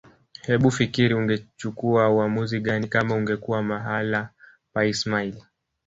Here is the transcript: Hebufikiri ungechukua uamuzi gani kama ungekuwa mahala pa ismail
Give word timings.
Hebufikiri 0.41 1.13
ungechukua 1.13 2.09
uamuzi 2.09 2.59
gani 2.59 2.87
kama 2.87 3.15
ungekuwa 3.15 3.63
mahala 3.63 4.29
pa 4.73 4.85
ismail 4.85 5.43